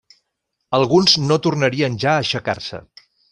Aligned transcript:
Alguns 0.77 1.13
no 1.25 1.37
tornarien 1.49 1.99
ja 2.05 2.15
a 2.17 2.23
aixecar-se. 2.25 2.81